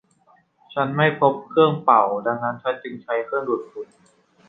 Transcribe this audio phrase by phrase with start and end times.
[0.73, 3.87] ฉันไม่พบเครื่องเป่าดังนั้นฉันจึงใช้เครื่องดูดฝุ่น